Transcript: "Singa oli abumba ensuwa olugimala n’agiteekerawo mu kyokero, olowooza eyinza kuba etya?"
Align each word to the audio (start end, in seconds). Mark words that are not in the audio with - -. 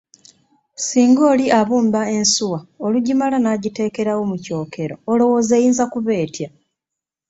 "Singa 0.87 1.23
oli 1.33 1.45
abumba 1.59 2.01
ensuwa 2.17 2.59
olugimala 2.85 3.37
n’agiteekerawo 3.39 4.23
mu 4.31 4.37
kyokero, 4.43 4.95
olowooza 5.11 5.53
eyinza 5.59 5.83
kuba 5.93 6.11
etya?" 6.23 6.49